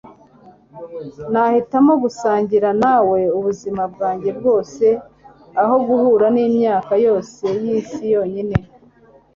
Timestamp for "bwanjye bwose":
3.93-4.85